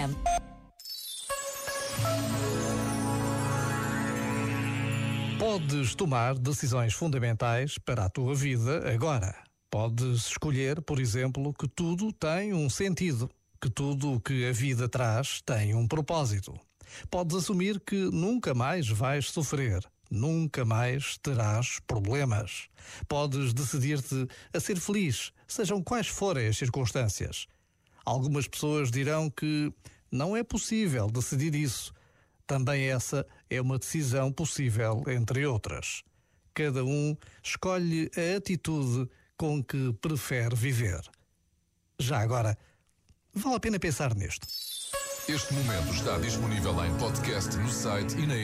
RFM. 0.00 0.14
Podes 5.38 5.94
tomar 5.94 6.38
decisões 6.38 6.94
fundamentais 6.94 7.78
para 7.78 8.04
a 8.04 8.08
tua 8.08 8.34
vida 8.34 8.92
agora. 8.92 9.34
Podes 9.70 10.26
escolher, 10.26 10.80
por 10.82 10.98
exemplo, 10.98 11.52
que 11.54 11.68
tudo 11.68 12.12
tem 12.12 12.52
um 12.52 12.68
sentido, 12.68 13.30
que 13.60 13.70
tudo 13.70 14.14
o 14.14 14.20
que 14.20 14.46
a 14.46 14.52
vida 14.52 14.88
traz 14.88 15.40
tem 15.42 15.74
um 15.74 15.86
propósito. 15.86 16.58
Podes 17.10 17.36
assumir 17.36 17.80
que 17.80 17.96
nunca 17.96 18.52
mais 18.52 18.88
vais 18.88 19.30
sofrer, 19.30 19.80
nunca 20.10 20.64
mais 20.64 21.16
terás 21.18 21.78
problemas. 21.86 22.68
Podes 23.06 23.54
decidir-te 23.54 24.26
a 24.52 24.58
ser 24.58 24.78
feliz, 24.78 25.32
sejam 25.46 25.82
quais 25.82 26.08
forem 26.08 26.48
as 26.48 26.56
circunstâncias. 26.56 27.46
Algumas 28.04 28.46
pessoas 28.48 28.90
dirão 28.90 29.30
que 29.30 29.72
não 30.10 30.36
é 30.36 30.42
possível 30.42 31.08
decidir 31.10 31.54
isso 31.54 31.92
também 32.50 32.90
essa 32.90 33.24
é 33.48 33.60
uma 33.60 33.78
decisão 33.78 34.32
possível, 34.32 35.04
entre 35.06 35.46
outras. 35.46 36.02
Cada 36.52 36.84
um 36.84 37.16
escolhe 37.40 38.10
a 38.16 38.38
atitude 38.38 39.08
com 39.36 39.62
que 39.62 39.92
prefere 40.00 40.56
viver. 40.56 41.00
Já 41.96 42.18
agora, 42.18 42.58
vale 43.32 43.54
a 43.54 43.60
pena 43.60 43.78
pensar 43.78 44.16
nisto. 44.16 44.48
Este 45.28 45.54
momento 45.54 45.94
está 45.94 46.18
disponível 46.18 46.84
em 46.84 46.92
podcast 46.98 47.56
no 47.56 47.68
site 47.68 48.18
e 48.18 48.26
na. 48.26 48.34